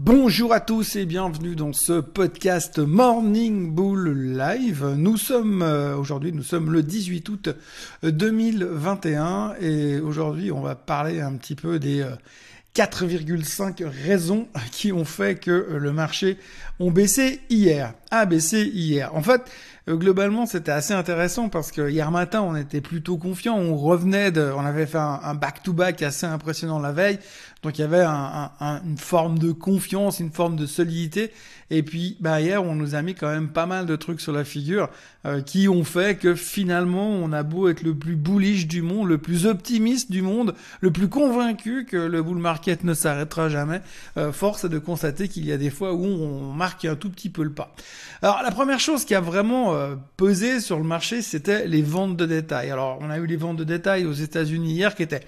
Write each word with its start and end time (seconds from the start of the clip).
Bonjour 0.00 0.52
à 0.52 0.60
tous 0.60 0.94
et 0.94 1.06
bienvenue 1.06 1.56
dans 1.56 1.72
ce 1.72 1.94
podcast 1.94 2.78
Morning 2.78 3.74
Bull 3.74 4.36
Live. 4.38 4.94
Nous 4.96 5.16
sommes 5.16 5.60
euh, 5.60 5.96
aujourd'hui, 5.96 6.30
nous 6.32 6.44
sommes 6.44 6.72
le 6.72 6.84
18 6.84 7.28
août 7.28 7.48
2021 8.04 9.54
et 9.60 9.98
aujourd'hui 9.98 10.52
on 10.52 10.60
va 10.60 10.76
parler 10.76 11.20
un 11.20 11.34
petit 11.34 11.56
peu 11.56 11.80
des 11.80 12.06
4,5 12.76 13.82
euh, 13.82 13.90
raisons 14.04 14.46
qui 14.70 14.92
ont 14.92 15.04
fait 15.04 15.34
que 15.34 15.50
le 15.50 15.92
marché 15.92 16.38
ont 16.80 16.90
baissé 16.90 17.40
hier, 17.50 17.94
a 18.10 18.26
baissé 18.26 18.70
hier. 18.72 19.14
En 19.14 19.22
fait, 19.22 19.42
euh, 19.88 19.96
globalement, 19.96 20.46
c'était 20.46 20.72
assez 20.72 20.94
intéressant 20.94 21.48
parce 21.48 21.72
que 21.72 21.88
hier 21.90 22.10
matin, 22.10 22.42
on 22.42 22.54
était 22.54 22.80
plutôt 22.80 23.16
confiant. 23.16 23.56
On 23.56 23.76
revenait 23.76 24.30
de, 24.30 24.52
on 24.56 24.64
avait 24.64 24.86
fait 24.86 24.98
un 24.98 25.34
back-to-back 25.34 26.02
assez 26.02 26.26
impressionnant 26.26 26.78
la 26.78 26.92
veille. 26.92 27.18
Donc 27.62 27.78
il 27.78 27.80
y 27.80 27.84
avait 27.84 28.02
un, 28.02 28.52
un, 28.60 28.82
une 28.84 28.98
forme 28.98 29.38
de 29.38 29.50
confiance, 29.50 30.20
une 30.20 30.30
forme 30.30 30.56
de 30.56 30.66
solidité. 30.66 31.32
Et 31.70 31.82
puis 31.82 32.16
bah, 32.20 32.40
hier, 32.40 32.62
on 32.62 32.74
nous 32.74 32.94
a 32.94 33.02
mis 33.02 33.14
quand 33.14 33.28
même 33.28 33.48
pas 33.48 33.66
mal 33.66 33.84
de 33.84 33.96
trucs 33.96 34.20
sur 34.20 34.32
la 34.32 34.44
figure 34.44 34.88
euh, 35.26 35.42
qui 35.42 35.68
ont 35.68 35.84
fait 35.84 36.16
que 36.16 36.34
finalement, 36.34 37.08
on 37.08 37.32
a 37.32 37.42
beau 37.42 37.68
être 37.68 37.82
le 37.82 37.94
plus 37.94 38.16
bullish 38.16 38.68
du 38.68 38.80
monde, 38.80 39.08
le 39.08 39.18
plus 39.18 39.44
optimiste 39.46 40.10
du 40.10 40.22
monde, 40.22 40.54
le 40.80 40.90
plus 40.92 41.08
convaincu 41.08 41.84
que 41.84 41.96
le 41.96 42.22
bull 42.22 42.38
market 42.38 42.84
ne 42.84 42.94
s'arrêtera 42.94 43.48
jamais. 43.48 43.80
Euh, 44.16 44.32
force 44.32 44.64
est 44.64 44.68
de 44.68 44.78
constater 44.78 45.28
qu'il 45.28 45.44
y 45.44 45.52
a 45.52 45.58
des 45.58 45.70
fois 45.70 45.92
où 45.92 46.04
on 46.04 46.52
un 46.84 46.96
tout 46.96 47.10
petit 47.10 47.30
peu 47.30 47.42
le 47.42 47.52
pas. 47.52 47.74
Alors 48.22 48.42
la 48.42 48.50
première 48.50 48.80
chose 48.80 49.04
qui 49.04 49.14
a 49.14 49.20
vraiment 49.20 49.74
euh, 49.74 49.94
pesé 50.16 50.60
sur 50.60 50.78
le 50.78 50.84
marché, 50.84 51.22
c'était 51.22 51.66
les 51.66 51.82
ventes 51.82 52.16
de 52.16 52.26
détail. 52.26 52.70
Alors 52.70 52.98
on 53.00 53.10
a 53.10 53.18
eu 53.18 53.26
les 53.26 53.36
ventes 53.36 53.56
de 53.56 53.64
détail 53.64 54.06
aux 54.06 54.12
États-Unis 54.12 54.72
hier 54.72 54.94
qui 54.94 55.02
étaient 55.02 55.24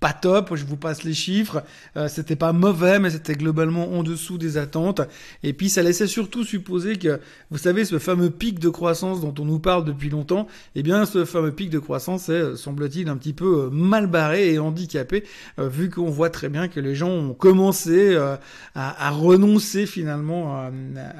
pas 0.00 0.14
top. 0.14 0.56
Je 0.56 0.64
vous 0.64 0.76
passe 0.76 1.04
les 1.04 1.14
chiffres. 1.14 1.62
Euh, 1.96 2.08
c'était 2.08 2.36
pas 2.36 2.52
mauvais, 2.52 2.98
mais 2.98 3.10
c'était 3.10 3.34
globalement 3.34 3.92
en 3.92 4.02
dessous 4.02 4.38
des 4.38 4.56
attentes. 4.56 5.02
Et 5.42 5.52
puis 5.52 5.68
ça 5.68 5.82
laissait 5.82 6.06
surtout 6.06 6.42
supposer 6.42 6.96
que, 6.96 7.20
vous 7.50 7.58
savez, 7.58 7.84
ce 7.84 7.98
fameux 7.98 8.30
pic 8.30 8.58
de 8.58 8.70
croissance 8.70 9.20
dont 9.20 9.34
on 9.38 9.44
nous 9.44 9.58
parle 9.58 9.84
depuis 9.84 10.08
longtemps, 10.08 10.48
eh 10.74 10.82
bien, 10.82 11.04
ce 11.04 11.24
fameux 11.24 11.52
pic 11.52 11.70
de 11.70 11.78
croissance 11.78 12.28
est, 12.30 12.56
semble-t-il, 12.56 13.08
un 13.08 13.16
petit 13.16 13.34
peu 13.34 13.66
euh, 13.66 13.70
mal 13.70 14.06
barré 14.06 14.54
et 14.54 14.58
handicapé, 14.58 15.24
euh, 15.58 15.68
vu 15.68 15.90
qu'on 15.90 16.10
voit 16.10 16.30
très 16.30 16.48
bien 16.48 16.68
que 16.68 16.80
les 16.80 16.94
gens 16.94 17.10
ont 17.10 17.34
commencé 17.34 18.16
à, 18.16 18.40
à, 18.74 19.10
renoncer 19.10 19.84
finalement 19.84 20.56
à, 20.56 20.70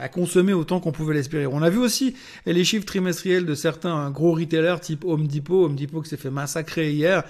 à 0.00 0.08
consommer 0.08 0.54
autant 0.54 0.80
qu'on 0.80 0.92
pouvait 0.92 1.14
l'espérer. 1.14 1.46
On 1.46 1.62
a 1.62 1.68
vu 1.68 1.78
aussi 1.78 2.14
les 2.46 2.64
chiffres 2.64 2.86
trimestriels 2.86 3.44
de 3.44 3.54
certains 3.54 4.10
gros 4.10 4.32
retailers 4.32 4.80
type 4.80 5.04
Home 5.04 5.26
Depot, 5.26 5.66
Home 5.66 5.76
Depot 5.76 6.00
qui 6.00 6.08
s'est 6.08 6.16
fait 6.16 6.30
massacrer 6.30 6.92
hier. 6.92 7.24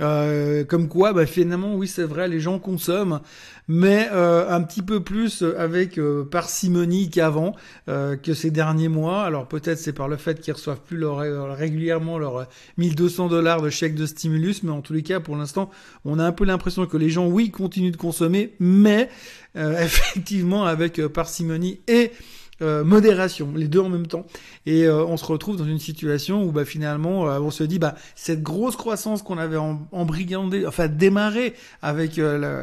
Euh, 0.00 0.64
comme 0.64 0.88
quoi, 0.88 1.12
bah, 1.12 1.26
finalement, 1.26 1.74
oui, 1.74 1.88
c'est 1.88 2.04
vrai, 2.04 2.28
les 2.28 2.40
gens 2.40 2.58
consomment, 2.58 3.20
mais 3.66 4.08
euh, 4.12 4.48
un 4.48 4.62
petit 4.62 4.82
peu 4.82 5.00
plus 5.00 5.42
avec 5.42 5.98
euh, 5.98 6.24
parcimonie 6.24 7.10
qu'avant, 7.10 7.54
que 7.86 8.34
ces 8.34 8.50
derniers 8.50 8.88
mois. 8.88 9.22
Alors 9.22 9.48
peut-être 9.48 9.78
c'est 9.78 9.92
par 9.92 10.08
le 10.08 10.16
fait 10.16 10.40
qu'ils 10.40 10.52
reçoivent 10.52 10.80
plus 10.80 10.96
leur, 10.96 11.18
régulièrement 11.56 12.18
leurs 12.18 12.46
1200 12.76 13.28
dollars 13.28 13.62
de 13.62 13.70
chèque 13.70 13.94
de 13.94 14.06
stimulus, 14.06 14.62
mais 14.62 14.70
en 14.70 14.82
tous 14.82 14.92
les 14.92 15.02
cas, 15.02 15.20
pour 15.20 15.36
l'instant, 15.36 15.70
on 16.04 16.18
a 16.18 16.24
un 16.24 16.32
peu 16.32 16.44
l'impression 16.44 16.86
que 16.86 16.96
les 16.96 17.10
gens, 17.10 17.26
oui, 17.26 17.50
continuent 17.50 17.92
de 17.92 17.96
consommer, 17.96 18.54
mais 18.60 19.08
effectivement 19.54 20.64
avec 20.64 21.04
parcimonie 21.08 21.80
et 21.88 22.12
euh, 22.60 22.82
modération, 22.82 23.52
les 23.54 23.68
deux 23.68 23.80
en 23.80 23.88
même 23.88 24.06
temps. 24.06 24.26
Et 24.66 24.84
euh, 24.84 25.04
on 25.04 25.16
se 25.16 25.24
retrouve 25.24 25.56
dans 25.56 25.64
une 25.64 25.78
situation 25.78 26.42
où 26.42 26.50
bah, 26.50 26.64
finalement 26.64 27.30
euh, 27.30 27.38
on 27.38 27.50
se 27.50 27.62
dit 27.62 27.78
bah 27.78 27.94
cette 28.16 28.42
grosse 28.42 28.74
croissance 28.74 29.22
qu'on 29.22 29.38
avait 29.38 29.58
embrigandée, 29.92 30.66
enfin 30.66 30.88
démarré 30.88 31.54
avec 31.82 32.20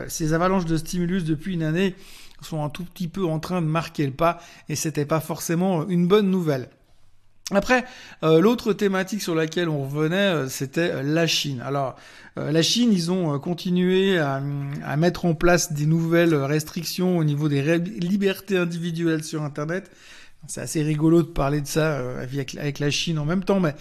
ces 0.07 0.33
avalanches 0.33 0.65
de 0.65 0.77
stimulus 0.77 1.23
depuis 1.23 1.53
une 1.53 1.63
année 1.63 1.95
sont 2.41 2.63
un 2.63 2.69
tout 2.69 2.83
petit 2.83 3.07
peu 3.07 3.25
en 3.25 3.39
train 3.39 3.61
de 3.61 3.67
marquer 3.67 4.05
le 4.05 4.11
pas 4.11 4.39
et 4.69 4.75
c'était 4.75 5.05
pas 5.05 5.21
forcément 5.21 5.87
une 5.87 6.07
bonne 6.07 6.29
nouvelle. 6.29 6.69
Après, 7.51 7.85
euh, 8.23 8.41
l'autre 8.41 8.73
thématique 8.73 9.21
sur 9.21 9.35
laquelle 9.35 9.69
on 9.69 9.83
revenait, 9.83 10.15
euh, 10.15 10.49
c'était 10.49 10.89
euh, 10.91 11.03
la 11.03 11.27
Chine. 11.27 11.61
Alors, 11.63 11.95
la 12.37 12.61
Chine, 12.63 12.91
ils 12.91 13.11
ont 13.11 13.39
continué 13.39 14.17
à, 14.17 14.41
mettre 14.97 15.23
en 15.23 15.35
place 15.35 15.71
des 15.71 15.85
nouvelles 15.85 16.35
restrictions 16.35 17.17
au 17.17 17.23
niveau 17.23 17.47
des 17.47 17.77
libertés 17.77 18.57
individuelles 18.57 19.23
sur 19.23 19.41
Internet. 19.43 19.89
C'est 20.45 20.59
assez 20.59 20.83
rigolo 20.83 21.21
de 21.21 21.27
parler 21.27 21.61
de 21.61 21.67
ça 21.67 21.97
avec 22.19 22.79
la 22.79 22.91
Chine 22.91 23.19
en 23.19 23.25
même 23.25 23.45
temps, 23.45 23.61
mais 23.61 23.73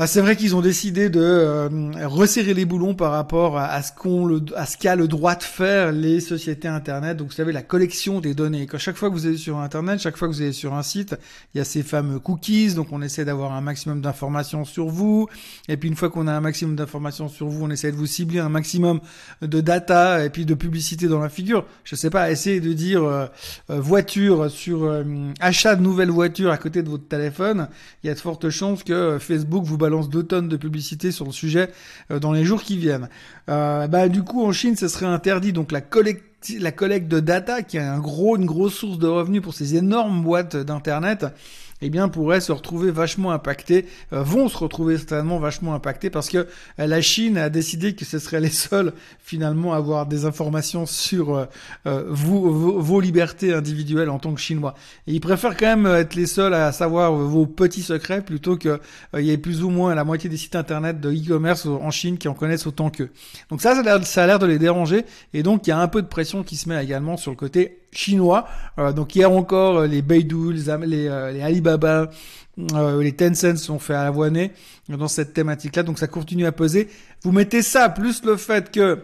ah, 0.00 0.06
c'est 0.06 0.20
vrai 0.20 0.36
qu'ils 0.36 0.54
ont 0.54 0.60
décidé 0.60 1.10
de 1.10 1.20
euh, 1.20 1.68
resserrer 2.04 2.54
les 2.54 2.64
boulons 2.64 2.94
par 2.94 3.10
rapport 3.10 3.58
à, 3.58 3.82
ce 3.82 3.90
qu'on 3.90 4.26
le, 4.26 4.40
à 4.54 4.64
ce 4.64 4.76
qu'a 4.76 4.94
le 4.94 5.08
droit 5.08 5.34
de 5.34 5.42
faire 5.42 5.90
les 5.90 6.20
sociétés 6.20 6.68
internet. 6.68 7.16
Donc 7.16 7.30
vous 7.30 7.34
savez 7.34 7.50
la 7.50 7.62
collection 7.62 8.20
des 8.20 8.32
données. 8.32 8.66
Quand 8.66 8.78
chaque 8.78 8.94
fois 8.94 9.08
que 9.08 9.14
vous 9.14 9.26
allez 9.26 9.36
sur 9.36 9.58
internet, 9.58 9.98
chaque 9.98 10.16
fois 10.16 10.28
que 10.28 10.34
vous 10.34 10.40
allez 10.40 10.52
sur 10.52 10.74
un 10.74 10.84
site, 10.84 11.16
il 11.52 11.58
y 11.58 11.60
a 11.60 11.64
ces 11.64 11.82
fameux 11.82 12.20
cookies. 12.20 12.74
Donc 12.74 12.92
on 12.92 13.02
essaie 13.02 13.24
d'avoir 13.24 13.54
un 13.54 13.60
maximum 13.60 14.00
d'informations 14.00 14.64
sur 14.64 14.86
vous. 14.86 15.26
Et 15.66 15.76
puis 15.76 15.88
une 15.88 15.96
fois 15.96 16.10
qu'on 16.10 16.28
a 16.28 16.32
un 16.32 16.40
maximum 16.40 16.76
d'informations 16.76 17.28
sur 17.28 17.48
vous, 17.48 17.64
on 17.64 17.70
essaie 17.70 17.90
de 17.90 17.96
vous 17.96 18.06
cibler 18.06 18.38
un 18.38 18.50
maximum 18.50 19.00
de 19.42 19.60
data 19.60 20.24
et 20.24 20.30
puis 20.30 20.46
de 20.46 20.54
publicité 20.54 21.08
dans 21.08 21.18
la 21.18 21.28
figure. 21.28 21.66
Je 21.82 21.96
sais 21.96 22.10
pas, 22.10 22.30
essayer 22.30 22.60
de 22.60 22.72
dire 22.72 23.02
euh, 23.02 23.26
euh, 23.70 23.80
voiture 23.80 24.48
sur 24.48 24.88
achat 25.40 25.74
de 25.74 25.82
nouvelles 25.82 26.12
voitures 26.12 26.52
à 26.52 26.56
côté 26.56 26.84
de 26.84 26.88
votre 26.88 27.08
téléphone. 27.08 27.66
Il 28.04 28.06
y 28.06 28.10
a 28.10 28.14
de 28.14 28.20
fortes 28.20 28.48
chances 28.48 28.84
que 28.84 29.18
Facebook 29.18 29.64
vous 29.64 29.76
balance 29.88 30.08
deux 30.10 30.22
de 30.22 30.56
publicité 30.56 31.10
sur 31.10 31.24
le 31.24 31.32
sujet 31.32 31.70
euh, 32.10 32.18
dans 32.18 32.32
les 32.32 32.44
jours 32.44 32.62
qui 32.62 32.76
viennent. 32.76 33.08
Euh, 33.48 33.86
bah 33.86 34.08
du 34.08 34.22
coup 34.22 34.44
en 34.44 34.52
Chine, 34.52 34.76
ce 34.76 34.86
serait 34.88 35.06
interdit 35.06 35.52
donc 35.52 35.72
la 35.72 35.80
collecte 35.80 36.24
la 36.60 36.70
collecte 36.70 37.08
de 37.08 37.18
data 37.18 37.62
qui 37.62 37.78
est 37.78 37.80
un 37.80 37.98
gros 37.98 38.36
une 38.36 38.44
grosse 38.44 38.74
source 38.74 38.98
de 38.98 39.08
revenus 39.08 39.42
pour 39.42 39.54
ces 39.54 39.74
énormes 39.74 40.22
boîtes 40.22 40.56
d'internet 40.56 41.26
eh 41.80 41.90
bien, 41.90 42.08
pourraient 42.08 42.40
se 42.40 42.52
retrouver 42.52 42.90
vachement 42.90 43.32
impactés, 43.32 43.86
euh, 44.12 44.22
vont 44.22 44.48
se 44.48 44.58
retrouver 44.58 44.96
certainement 44.98 45.38
vachement 45.38 45.74
impactés 45.74 46.10
parce 46.10 46.28
que 46.28 46.38
euh, 46.38 46.86
la 46.86 47.00
Chine 47.00 47.38
a 47.38 47.50
décidé 47.50 47.94
que 47.94 48.04
ce 48.04 48.18
serait 48.18 48.40
les 48.40 48.50
seuls 48.50 48.92
finalement 49.20 49.74
à 49.74 49.76
avoir 49.76 50.06
des 50.06 50.24
informations 50.24 50.86
sur 50.86 51.46
euh, 51.86 52.04
vous, 52.08 52.80
vos, 52.80 53.00
libertés 53.00 53.54
individuelles 53.54 54.10
en 54.10 54.18
tant 54.18 54.34
que 54.34 54.40
Chinois. 54.40 54.74
Et 55.06 55.12
ils 55.12 55.20
préfèrent 55.20 55.56
quand 55.56 55.76
même 55.76 55.86
être 55.86 56.14
les 56.14 56.26
seuls 56.26 56.54
à 56.54 56.72
savoir 56.72 57.12
vos 57.12 57.46
petits 57.46 57.82
secrets 57.82 58.22
plutôt 58.22 58.56
que 58.56 58.80
il 59.16 59.24
y 59.24 59.30
ait 59.30 59.38
plus 59.38 59.62
ou 59.62 59.70
moins 59.70 59.94
la 59.94 60.04
moitié 60.04 60.28
des 60.28 60.36
sites 60.36 60.56
internet 60.56 61.00
de 61.00 61.10
e-commerce 61.10 61.66
en 61.66 61.90
Chine 61.90 62.18
qui 62.18 62.28
en 62.28 62.34
connaissent 62.34 62.66
autant 62.66 62.90
qu'eux. 62.90 63.10
Donc 63.50 63.60
ça, 63.60 63.74
ça 64.02 64.22
a 64.22 64.26
l'air 64.26 64.38
de 64.38 64.46
les 64.46 64.58
déranger 64.58 65.04
et 65.32 65.42
donc 65.42 65.66
il 65.66 65.70
y 65.70 65.72
a 65.72 65.78
un 65.78 65.88
peu 65.88 66.02
de 66.02 66.08
pression 66.08 66.42
qui 66.42 66.56
se 66.56 66.68
met 66.68 66.82
également 66.82 67.16
sur 67.16 67.30
le 67.30 67.36
côté 67.36 67.78
chinois. 67.92 68.46
Euh, 68.78 68.92
donc 68.92 69.14
hier 69.14 69.30
encore, 69.30 69.78
euh, 69.78 69.86
les 69.86 70.02
Beidou, 70.02 70.50
les, 70.50 70.64
les, 70.86 71.08
euh, 71.08 71.32
les 71.32 71.42
Alibaba, 71.42 72.10
les 72.56 73.12
Tencent 73.12 73.56
sont 73.56 73.78
fait 73.78 73.94
à 73.94 74.02
avoiner 74.02 74.52
dans 74.88 75.06
cette 75.06 75.32
thématique-là. 75.32 75.84
Donc 75.84 75.98
ça 75.98 76.08
continue 76.08 76.46
à 76.46 76.52
peser. 76.52 76.88
Vous 77.22 77.32
mettez 77.32 77.62
ça 77.62 77.88
plus 77.88 78.24
le 78.24 78.36
fait 78.36 78.70
que 78.70 78.98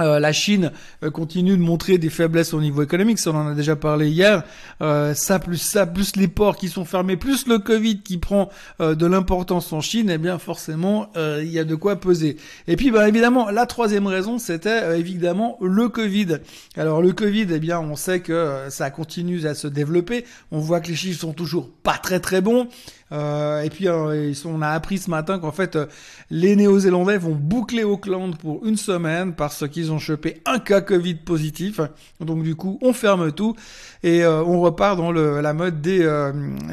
euh, 0.00 0.20
la 0.20 0.32
Chine 0.32 0.72
euh, 1.02 1.10
continue 1.10 1.56
de 1.56 1.62
montrer 1.62 1.98
des 1.98 2.10
faiblesses 2.10 2.54
au 2.54 2.60
niveau 2.60 2.82
économique, 2.82 3.18
ça 3.18 3.30
on 3.30 3.36
en 3.36 3.48
a 3.48 3.54
déjà 3.54 3.76
parlé 3.76 4.08
hier. 4.08 4.44
Euh, 4.80 5.14
ça 5.14 5.38
plus 5.38 5.58
ça 5.58 5.86
plus 5.86 6.16
les 6.16 6.28
ports 6.28 6.56
qui 6.56 6.68
sont 6.68 6.84
fermés, 6.84 7.16
plus 7.16 7.46
le 7.46 7.58
Covid 7.58 8.00
qui 8.00 8.18
prend 8.18 8.48
de 8.80 9.06
l'importance 9.06 9.72
en 9.72 9.80
Chine, 9.80 10.10
eh 10.10 10.18
bien 10.18 10.38
forcément 10.38 11.10
il 11.16 11.48
y 11.48 11.58
a 11.58 11.64
de 11.64 11.74
quoi 11.74 11.96
peser. 11.96 12.36
Et 12.66 12.76
puis 12.76 12.90
bah, 12.90 13.08
évidemment 13.08 13.50
la 13.50 13.66
troisième 13.66 14.06
raison 14.06 14.38
c'était 14.38 14.98
évidemment 14.98 15.58
le 15.60 15.88
Covid. 15.88 16.38
Alors 16.76 17.02
le 17.02 17.12
Covid, 17.12 17.46
eh 17.50 17.58
bien 17.58 17.80
on 17.80 17.96
sait 17.96 18.20
que 18.20 18.66
ça 18.68 18.90
continue 18.90 19.46
à 19.46 19.54
se 19.54 19.66
développer. 19.66 20.24
On 20.50 20.58
voit 20.58 20.80
que 20.80 20.88
les 20.88 20.96
chiffres 20.96 21.20
sont 21.20 21.32
toujours 21.32 21.70
pas 21.82 21.98
très 21.98 22.20
très 22.20 22.40
bons. 22.40 22.68
Euh, 23.10 23.62
et 23.62 23.70
puis 23.70 23.88
euh, 23.88 24.32
on 24.44 24.60
a 24.60 24.68
appris 24.68 24.98
ce 24.98 25.08
matin 25.08 25.38
qu'en 25.38 25.52
fait 25.52 25.76
euh, 25.76 25.86
les 26.30 26.56
Néo-Zélandais 26.56 27.16
vont 27.16 27.34
boucler 27.34 27.82
Auckland 27.82 28.36
pour 28.36 28.66
une 28.66 28.76
semaine 28.76 29.32
parce 29.32 29.66
qu'ils 29.66 29.87
ont 29.90 29.98
chopé 29.98 30.40
un 30.46 30.58
cas 30.58 30.80
Covid 30.80 31.14
positif. 31.16 31.80
Donc 32.20 32.42
du 32.42 32.54
coup 32.54 32.78
on 32.82 32.92
ferme 32.92 33.32
tout 33.32 33.54
et 34.02 34.24
on 34.26 34.60
repart 34.60 34.96
dans 34.96 35.12
la 35.12 35.52
mode 35.52 35.80
des, 35.80 36.08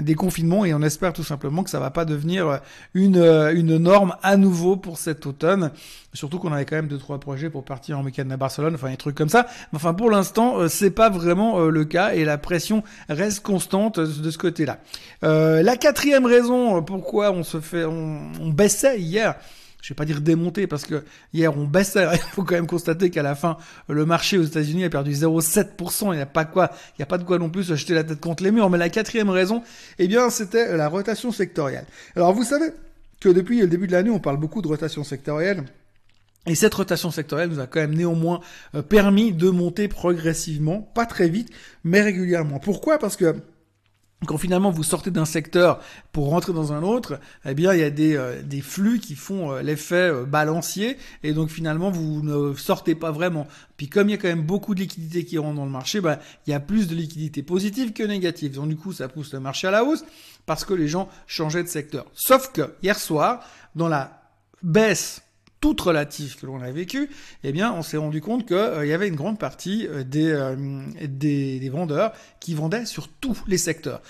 des 0.01 0.16
confinements 0.16 0.66
et 0.66 0.74
on 0.74 0.81
espère 0.81 1.13
tout 1.13 1.24
simplement 1.24 1.63
que 1.63 1.69
ça 1.69 1.80
va 1.80 1.92
pas 1.92 2.06
devenir 2.06 2.60
une, 2.94 3.18
une 3.54 3.78
norme 3.78 4.16
à 4.24 4.38
nouveau 4.38 4.75
pour 4.78 4.98
cet 4.98 5.25
automne. 5.25 5.72
Surtout 6.13 6.40
qu'on 6.40 6.54
avait 6.54 6.63
quand 6.63 6.78
même 6.78 6.88
deux 6.88 6.98
trois 6.98 7.19
projets 7.19 7.50
pour 7.50 7.66
partir 7.66 8.00
en 8.00 8.04
week-end 8.04 8.30
à 8.30 8.38
Barcelone, 8.38 8.75
enfin 8.75 8.90
des 8.90 8.98
trucs 8.98 9.16
comme 9.16 9.30
ça. 9.30 9.48
Enfin 9.74 9.94
pour 9.94 10.10
l'instant 10.10 10.68
c'est 10.69 10.92
pas 10.92 11.10
vraiment 11.10 11.60
le 11.60 11.86
cas 11.86 12.13
et 12.13 12.25
la 12.25 12.38
pression 12.38 12.84
reste 13.10 13.42
constante 13.42 14.00
de 14.00 14.31
ce 14.31 14.38
côté-là. 14.38 14.80
la 15.22 15.75
quatrième 15.78 16.25
raison 16.25 16.78
euh, 16.78 16.81
pourquoi 16.81 17.31
on 17.31 17.44
se 17.44 17.60
fait, 17.60 17.86
on, 17.86 18.50
baissait 18.50 19.00
hier. 19.00 19.36
Je 19.86 19.94
vais 19.94 19.96
pas 19.96 20.06
dire 20.06 20.20
démonter 20.20 20.66
parce 20.66 20.84
que 20.84 21.04
hier 21.32 21.56
on 21.56 21.66
baissait. 21.66 22.08
Il 22.14 22.18
faut 22.18 22.44
quand 22.44 22.56
même 22.56 22.66
constater 22.66 23.12
qu'à 23.12 23.22
la 23.22 23.36
fin 23.36 23.58
le 23.88 24.04
marché 24.04 24.40
aux 24.40 24.44
États-Unis 24.44 24.84
a 24.84 24.90
perdu 24.90 25.12
0,7%. 25.12 26.12
Il 26.12 26.16
n'y 26.16 26.22
a 26.22 26.26
pas 26.26 26.44
quoi, 26.44 26.72
il 26.98 27.02
y 27.02 27.04
a 27.04 27.06
pas 27.06 27.20
de 27.20 27.24
quoi 27.24 27.38
non 27.38 27.52
plus 27.52 27.66
se 27.66 27.76
jeter 27.76 27.94
la 27.94 28.04
tête 28.04 28.20
contre 28.20 28.44
les 28.44 28.50
murs. 28.50 28.68
Mais 28.72 28.80
la 28.80 28.90
quatrième 28.90 29.30
raison, 29.30 29.62
eh 30.00 30.08
bien, 30.08 30.32
c'était 30.32 30.76
la 30.76 30.88
rotation 30.88 31.32
sectorielle. 31.32 31.86
Alors 32.16 32.34
vous 32.34 32.44
savez 32.44 32.66
que 33.20 33.30
depuis 33.30 33.60
le 33.60 33.68
début 33.68 33.86
de 33.86 33.92
l'année, 33.92 34.10
on 34.10 34.20
parle 34.20 34.38
beaucoup 34.38 34.64
de 34.64 34.68
rotation 34.68 35.04
sectorielle. 35.04 35.64
Et 36.48 36.56
cette 36.56 36.74
rotation 36.74 37.12
sectorielle 37.12 37.50
nous 37.50 37.60
a 37.60 37.68
quand 37.68 37.80
même 37.80 37.94
néanmoins 37.94 38.40
euh, 38.74 38.81
permis 38.81 39.34
de 39.34 39.52
monter 39.52 39.88
progressivement, 39.88 40.81
pas 40.81 41.06
très 41.06 41.30
vite, 41.30 41.52
mais 41.84 42.02
régulièrement. 42.02 42.58
Pourquoi? 42.58 42.98
Parce 42.98 43.18
que 43.18 43.36
quand 44.26 44.38
finalement 44.38 44.72
vous 44.72 44.84
sortez 44.84 45.12
d'un 45.12 45.26
secteur 45.26 45.80
pour 46.12 46.30
rentrer 46.30 46.54
dans 46.54 46.74
un 46.74 46.82
autre, 46.84 47.20
eh 47.46 47.54
bien 47.54 47.74
il 47.74 47.80
y 47.80 47.84
a 47.84 47.90
des, 47.90 48.16
euh, 48.16 48.42
des 48.42 48.62
flux 48.62 49.00
qui 49.00 49.16
font 49.16 49.52
euh, 49.52 49.62
l'effet 49.62 50.12
balancier 50.26 50.98
et 51.24 51.34
donc 51.34 51.50
finalement 51.50 51.92
vous 51.92 52.22
ne 52.24 52.56
sortez 52.56 52.96
pas 52.96 53.12
vraiment. 53.12 53.48
Puis 53.78 53.90
comme 53.90 54.10
il 54.10 54.14
y 54.14 54.16
a 54.16 54.18
quand 54.18 54.28
même 54.28 54.46
beaucoup 54.46 54.74
de 54.74 54.80
liquidités 54.80 55.26
qui 55.26 55.38
rentrent 55.38 55.58
dans 55.58 55.66
le 55.66 55.72
marché, 55.72 56.02
bah, 56.02 56.20
il 56.48 56.52
y 56.52 56.54
a 56.54 56.60
plus 56.60 56.88
de 56.88 56.96
liquidités 56.96 57.44
positives 57.44 57.94
que 57.94 58.04
négatives. 58.04 58.56
Donc 58.56 58.70
du 58.70 58.78
coup 58.78 58.94
ça 58.94 59.08
pousse 59.08 59.34
le 59.34 59.40
marché 59.40 59.68
à 59.68 59.72
la 59.72 59.84
hausse 59.84 60.06
parce 60.46 60.64
que 60.64 60.74
les 60.74 60.88
gens 60.88 61.10
changeaient 61.28 61.64
de 61.64 61.68
secteur. 61.68 62.06
Sauf 62.14 62.52
que 62.52 62.74
hier 62.82 62.98
soir, 62.98 63.42
dans 63.76 63.90
la 63.90 64.22
baisse 64.64 65.25
toute 65.60 65.81
relative 65.81 66.36
que 66.38 66.46
l'on 66.46 66.62
a 66.62 66.72
vécu, 66.72 67.10
eh 67.44 67.52
bien, 67.52 67.74
on 67.74 67.81
s'est 67.81 67.98
rendu 67.98 68.22
compte 68.22 68.46
qu'il 68.46 68.56
euh, 68.56 68.86
y 68.86 68.94
avait 68.94 69.07
une 69.07 69.16
grande 69.16 69.40
partie 69.40 69.88
euh, 69.88 70.04
euh, 70.16 70.86
des, 71.02 71.60
des 71.60 71.69
vendeurs 71.69 72.13
qui 72.40 72.54
vendaient 72.54 72.86
sur 72.86 73.07
tous 73.07 73.44
les 73.48 73.57
secteurs. 73.57 74.02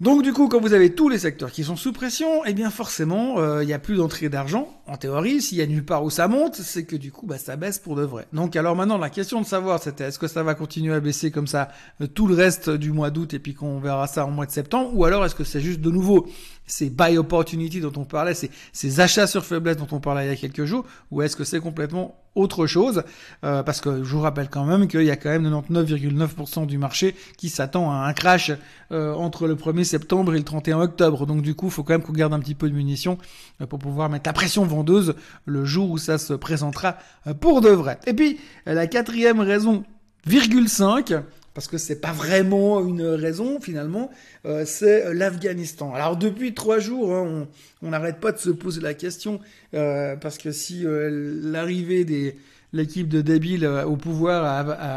Donc 0.00 0.22
du 0.22 0.32
coup, 0.32 0.48
quand 0.48 0.60
vous 0.60 0.72
avez 0.72 0.94
tous 0.94 1.10
les 1.10 1.18
secteurs 1.18 1.50
qui 1.50 1.62
sont 1.62 1.76
sous 1.76 1.92
pression, 1.92 2.42
eh 2.46 2.54
bien 2.54 2.70
forcément, 2.70 3.60
il 3.60 3.66
n'y 3.66 3.74
a 3.74 3.78
plus 3.78 3.96
d'entrée 3.96 4.30
d'argent. 4.30 4.82
En 4.86 4.96
théorie, 4.96 5.42
s'il 5.42 5.58
y 5.58 5.60
a 5.62 5.66
nulle 5.66 5.84
part 5.84 6.02
où 6.02 6.08
ça 6.08 6.26
monte, 6.26 6.56
c'est 6.56 6.84
que 6.84 6.96
du 6.96 7.12
coup, 7.12 7.26
bah, 7.26 7.36
ça 7.36 7.56
baisse 7.56 7.78
pour 7.78 7.96
de 7.96 8.02
vrai. 8.02 8.26
Donc 8.32 8.56
alors 8.56 8.74
maintenant, 8.74 8.96
la 8.96 9.10
question 9.10 9.42
de 9.42 9.46
savoir, 9.46 9.82
c'était 9.82 10.04
est-ce 10.04 10.18
que 10.18 10.26
ça 10.26 10.42
va 10.42 10.54
continuer 10.54 10.94
à 10.94 11.00
baisser 11.00 11.30
comme 11.30 11.46
ça 11.46 11.68
tout 12.14 12.26
le 12.26 12.34
reste 12.34 12.70
du 12.70 12.92
mois 12.92 13.10
d'août 13.10 13.34
et 13.34 13.38
puis 13.38 13.52
qu'on 13.52 13.78
verra 13.78 14.06
ça 14.06 14.24
en 14.24 14.30
mois 14.30 14.46
de 14.46 14.52
septembre, 14.52 14.90
ou 14.94 15.04
alors 15.04 15.24
est-ce 15.26 15.34
que 15.34 15.44
c'est 15.44 15.60
juste 15.60 15.82
de 15.82 15.90
nouveau 15.90 16.26
ces 16.66 16.88
buy 16.88 17.18
opportunity 17.18 17.80
dont 17.80 17.92
on 17.96 18.04
parlait, 18.04 18.32
ces 18.72 19.00
achats 19.00 19.26
sur 19.26 19.44
faiblesse 19.44 19.76
dont 19.76 19.88
on 19.90 20.00
parlait 20.00 20.24
il 20.24 20.30
y 20.30 20.32
a 20.32 20.36
quelques 20.36 20.64
jours, 20.64 20.84
ou 21.10 21.20
est-ce 21.20 21.36
que 21.36 21.44
c'est 21.44 21.60
complètement 21.60 22.16
autre 22.34 22.66
chose 22.66 23.02
euh, 23.44 23.62
Parce 23.62 23.80
que 23.80 24.04
je 24.04 24.14
vous 24.14 24.20
rappelle 24.20 24.48
quand 24.48 24.64
même 24.64 24.88
qu'il 24.88 25.02
y 25.02 25.10
a 25.10 25.16
quand 25.16 25.30
même 25.30 25.48
99,9% 25.48 26.66
du 26.66 26.78
marché 26.78 27.14
qui 27.36 27.48
s'attend 27.48 27.90
à 27.90 28.06
un 28.06 28.12
crash 28.12 28.52
euh, 28.92 29.12
entre 29.14 29.46
le 29.46 29.56
1er 29.56 29.84
septembre 29.84 30.34
et 30.34 30.38
le 30.38 30.44
31 30.44 30.80
octobre. 30.80 31.26
Donc 31.26 31.42
du 31.42 31.54
coup, 31.54 31.66
il 31.66 31.72
faut 31.72 31.82
quand 31.82 31.94
même 31.94 32.02
qu'on 32.02 32.12
garde 32.12 32.32
un 32.32 32.40
petit 32.40 32.54
peu 32.54 32.68
de 32.68 32.74
munitions 32.74 33.18
euh, 33.60 33.66
pour 33.66 33.78
pouvoir 33.78 34.08
mettre 34.08 34.28
la 34.28 34.32
pression 34.32 34.64
vendeuse 34.64 35.14
le 35.44 35.64
jour 35.64 35.90
où 35.90 35.98
ça 35.98 36.18
se 36.18 36.32
présentera 36.32 36.96
pour 37.40 37.60
de 37.60 37.70
vrai. 37.70 37.98
Et 38.06 38.14
puis, 38.14 38.38
la 38.66 38.86
quatrième 38.86 39.40
raison, 39.40 39.84
virgule 40.26 40.68
5, 40.68 41.14
parce 41.60 41.68
que 41.68 41.76
c'est 41.76 42.00
pas 42.00 42.12
vraiment 42.12 42.82
une 42.82 43.02
raison 43.02 43.60
finalement, 43.60 44.10
euh, 44.46 44.64
c'est 44.64 45.12
l'Afghanistan. 45.12 45.92
Alors 45.92 46.16
depuis 46.16 46.54
trois 46.54 46.78
jours, 46.78 47.14
hein, 47.14 47.48
on 47.82 47.90
n'arrête 47.90 48.18
pas 48.18 48.32
de 48.32 48.38
se 48.38 48.48
poser 48.48 48.80
la 48.80 48.94
question 48.94 49.40
euh, 49.74 50.16
parce 50.16 50.38
que 50.38 50.52
si 50.52 50.86
euh, 50.86 51.38
l'arrivée 51.42 52.06
des 52.06 52.38
l'équipe 52.72 53.08
de 53.08 53.20
débiles 53.20 53.66
au 53.66 53.96
pouvoir 53.96 54.44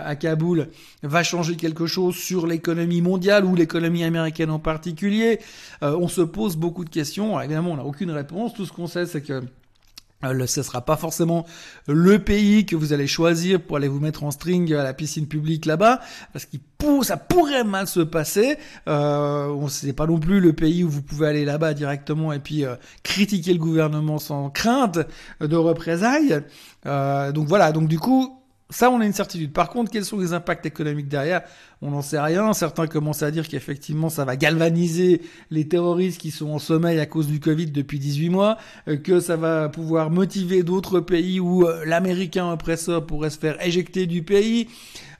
à, 0.08 0.16
Kaboul 0.16 0.70
va 1.02 1.24
changer 1.24 1.58
quelque 1.58 1.86
chose 1.86 2.16
sur 2.16 2.48
l'économie 2.48 3.02
mondiale 3.02 3.44
ou 3.44 3.56
l'économie 3.56 4.06
américaine 4.06 4.52
en 4.52 4.60
particulier, 4.60 5.40
on 5.82 6.08
se 6.08 6.22
pose 6.22 6.56
beaucoup 6.56 6.86
de 6.86 6.92
questions. 6.92 7.42
Évidemment, 7.42 7.72
on 7.72 7.78
n'a 7.78 7.84
aucune 7.84 8.12
réponse. 8.12 8.54
Tout 8.54 8.68
ce 8.68 8.72
qu'on 8.72 8.86
sait, 8.86 9.08
c'est 9.08 9.22
que 9.22 9.42
euh, 10.24 10.48
ce 10.48 10.64
sera 10.64 10.82
pas 10.82 10.98
forcément 10.98 11.46
le 11.88 12.20
pays 12.20 12.66
que 12.66 12.76
vous 12.76 12.94
allez 12.94 13.08
choisir 13.08 13.62
pour 13.62 13.78
aller 13.78 13.88
vous 13.88 14.00
mettre 14.00 14.24
en 14.24 14.32
string 14.32 14.74
à 14.74 14.84
la 14.84 14.94
piscine 14.94 15.28
publique 15.28 15.66
là-bas, 15.66 16.00
parce 16.32 16.46
qu'il 16.46 16.60
ça 17.02 17.18
pourrait 17.18 17.64
mal 17.64 17.88
se 17.88 18.02
passer. 18.02 18.58
Euh, 18.88 19.68
c'est 19.70 19.94
pas 19.94 20.06
non 20.06 20.20
plus 20.20 20.40
le 20.40 20.54
pays 20.54 20.84
où 20.84 20.90
vous 20.90 21.02
pouvez 21.02 21.28
aller 21.28 21.46
là-bas 21.46 21.74
directement 21.74 22.34
et 22.34 22.40
puis 22.40 22.66
euh, 22.66 22.76
critiquer 23.04 23.54
le 23.54 23.60
gouvernement 23.60 24.20
sans 24.20 24.50
crainte 24.50 25.00
de 25.40 25.56
représailles. 25.56 26.42
Euh, 26.86 27.32
donc 27.32 27.48
voilà. 27.48 27.72
Donc 27.72 27.88
du 27.88 28.00
coup, 28.00 28.40
ça, 28.70 28.90
on 28.90 29.00
a 29.02 29.06
une 29.06 29.14
certitude. 29.14 29.54
Par 29.54 29.70
contre, 29.70 29.92
quels 29.92 30.06
sont 30.06 30.20
les 30.20 30.34
impacts 30.34 30.66
économiques 30.66 31.08
derrière? 31.08 31.44
On 31.86 31.92
n'en 31.92 32.02
sait 32.02 32.20
rien. 32.20 32.54
Certains 32.54 32.88
commencent 32.88 33.24
à 33.24 33.32
dire 33.32 33.46
qu'effectivement, 33.46 34.08
ça 34.08 34.24
va 34.24 34.38
galvaniser 34.38 35.22
les 35.52 35.68
terroristes 35.68 36.22
qui 36.22 36.32
sont 36.32 36.50
en 36.52 36.60
sommeil 36.60 36.98
à 36.98 37.06
cause 37.06 37.28
du 37.28 37.42
Covid 37.42 37.68
depuis 37.68 38.00
18 38.00 38.30
mois, 38.30 38.58
euh, 38.88 38.96
que 38.96 39.20
ça 39.20 39.36
va 39.36 39.68
pouvoir 39.68 40.10
motiver 40.10 40.64
d'autres 40.64 41.02
pays 41.02 41.42
où 41.42 41.68
euh, 41.68 41.84
l'Américain 41.86 42.50
oppresseur 42.50 43.06
pourrait 43.06 43.32
se 43.32 43.38
faire 43.38 43.62
éjecter 43.66 44.06
du 44.06 44.24
pays. 44.24 44.70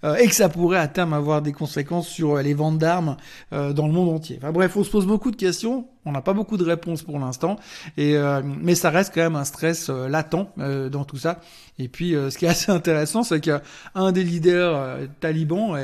Euh, 0.06 0.16
et 0.16 0.28
que 0.28 0.36
ça 0.36 0.50
pourrait 0.50 0.80
à 0.80 0.90
terme 0.90 1.14
avoir 1.14 1.42
des 1.42 1.54
conséquences 1.54 2.10
sur 2.10 2.36
les 2.36 2.54
ventes 2.54 2.78
d'armes 2.78 3.16
dans 3.52 3.88
le 3.88 3.94
monde 3.94 4.10
entier. 4.10 4.38
Enfin 4.38 4.52
bref, 4.52 4.76
on 4.76 4.84
se 4.84 4.90
pose 4.90 5.06
beaucoup 5.06 5.32
de 5.32 5.38
questions, 5.38 5.88
on 6.04 6.12
n'a 6.12 6.22
pas 6.22 6.34
beaucoup 6.34 6.58
de 6.58 6.66
réponses 6.66 7.04
pour 7.04 7.20
l'instant, 7.20 7.56
et 7.96 8.18
mais 8.44 8.76
ça 8.76 8.90
reste 8.90 9.14
quand 9.16 9.22
même 9.22 9.38
un 9.38 9.46
stress 9.46 9.88
latent 9.90 10.52
dans 10.92 11.06
tout 11.06 11.16
ça. 11.16 11.40
Et 11.80 11.88
puis, 11.88 12.12
ce 12.12 12.38
qui 12.38 12.44
est 12.44 12.50
assez 12.50 12.70
intéressant, 12.70 13.24
c'est 13.24 13.40
qu'un 13.40 14.12
des 14.12 14.26
leaders 14.26 15.08
talibans 15.22 15.78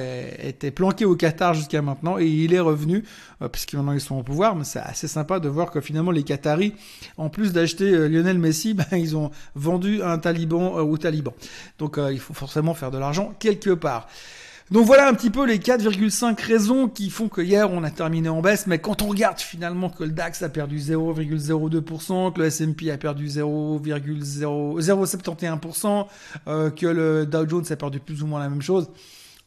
était 0.44 0.69
planqué 0.71 1.06
au 1.06 1.16
Qatar 1.16 1.54
jusqu'à 1.54 1.81
maintenant, 1.81 2.18
et 2.18 2.25
il 2.25 2.54
est 2.54 2.60
revenu, 2.60 3.04
puisqu'ils 3.51 3.77
maintenant 3.77 3.94
ils 3.94 4.01
sont 4.01 4.16
au 4.16 4.24
pouvoir. 4.24 4.56
Mais 4.56 4.63
c'est 4.63 4.80
assez 4.80 5.07
sympa 5.07 5.39
de 5.39 5.50
voir 5.50 5.71
que 5.71 5.81
finalement 5.81 6.12
les 6.12 6.24
Qataris, 6.24 6.74
en 7.18 7.30
plus 7.30 7.54
d'acheter 7.54 8.10
Lionel 8.10 8.39
Messi, 8.39 8.74
ben, 8.74 8.86
ils 8.94 9.16
ont 9.16 9.31
vendu 9.56 10.01
un 10.04 10.18
taliban 10.18 10.77
aux 10.77 10.98
talibans. 10.98 11.33
Donc, 11.77 12.00
il 12.12 12.19
faut 12.19 12.33
forcément 12.33 12.74
faire 12.74 12.92
de 12.92 12.98
l'argent 12.98 13.33
quelque 13.39 13.71
part. 13.71 14.07
Donc 14.71 14.86
voilà 14.86 15.07
un 15.07 15.16
petit 15.16 15.31
peu 15.31 15.48
les 15.48 15.57
4,5 15.57 16.39
raisons 16.45 16.88
qui 16.88 17.10
font 17.10 17.27
que 17.27 17.42
hier 17.42 17.72
on 17.72 17.83
a 17.83 17.89
terminé 17.89 18.30
en 18.30 18.39
baisse, 18.39 18.68
mais 18.68 18.77
quand 18.77 19.01
on 19.01 19.07
regarde 19.07 19.39
finalement 19.39 19.89
que 19.89 20.04
le 20.04 20.12
DAX 20.12 20.44
a 20.44 20.50
perdu 20.50 20.77
0,02%, 20.77 22.33
que 22.33 22.39
le 22.39 22.45
S&P 22.45 22.92
a 22.92 23.00
perdu 23.00 23.25
0,071%, 23.25 26.06
euh, 26.48 26.69
que 26.69 26.86
le 26.86 27.25
Dow 27.25 27.50
Jones 27.50 27.65
a 27.68 27.75
perdu 27.75 28.00
plus 28.00 28.22
ou 28.22 28.27
moins 28.27 28.39
la 28.39 28.50
même 28.50 28.62
chose, 28.62 28.92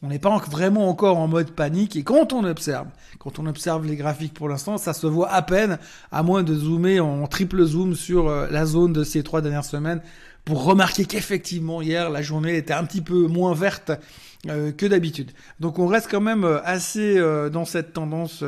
on 0.03 0.09
n'est 0.09 0.19
pas 0.19 0.37
vraiment 0.51 0.89
encore 0.89 1.17
en 1.17 1.29
mode 1.29 1.51
panique. 1.51 1.95
Et 1.95 2.03
quand 2.03 2.33
on 2.33 2.43
observe, 2.43 2.87
quand 3.19 3.39
on 3.39 3.45
observe 3.45 3.85
les 3.85 3.95
graphiques 3.95 4.33
pour 4.33 4.49
l'instant, 4.49 4.77
ça 4.77 4.93
se 4.93 5.07
voit 5.07 5.31
à 5.31 5.41
peine, 5.41 5.79
à 6.11 6.23
moins 6.23 6.43
de 6.43 6.53
zoomer 6.53 6.99
en 6.99 7.25
triple 7.25 7.63
zoom 7.63 7.95
sur 7.95 8.27
euh, 8.27 8.47
la 8.51 8.65
zone 8.65 8.91
de 8.91 9.05
ces 9.05 9.23
trois 9.23 9.41
dernières 9.41 9.63
semaines 9.63 10.01
pour 10.43 10.65
remarquer 10.65 11.05
qu'effectivement 11.05 11.81
hier 11.81 12.09
la 12.09 12.21
journée 12.21 12.57
était 12.57 12.73
un 12.73 12.83
petit 12.83 12.99
peu 12.99 13.27
moins 13.27 13.53
verte 13.53 13.93
euh, 14.49 14.73
que 14.73 14.85
d'habitude. 14.85 15.31
Donc 15.61 15.79
on 15.79 15.87
reste 15.87 16.09
quand 16.11 16.21
même 16.21 16.43
euh, 16.43 16.61
assez 16.65 17.17
dans 17.49 17.63
cette 17.63 17.93
tendance 17.93 18.43